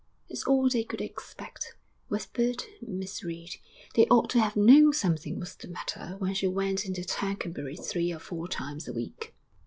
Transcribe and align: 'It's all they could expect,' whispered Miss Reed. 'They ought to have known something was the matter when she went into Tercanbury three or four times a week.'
'It's 0.29 0.45
all 0.45 0.67
they 0.67 0.83
could 0.83 0.99
expect,' 0.99 1.75
whispered 2.07 2.63
Miss 2.81 3.23
Reed. 3.23 3.57
'They 3.93 4.07
ought 4.07 4.31
to 4.31 4.39
have 4.39 4.55
known 4.55 4.93
something 4.93 5.39
was 5.39 5.55
the 5.55 5.67
matter 5.67 6.15
when 6.17 6.33
she 6.33 6.47
went 6.47 6.87
into 6.87 7.03
Tercanbury 7.05 7.77
three 7.77 8.11
or 8.11 8.17
four 8.17 8.47
times 8.47 8.87
a 8.87 8.93
week.' 8.93 9.35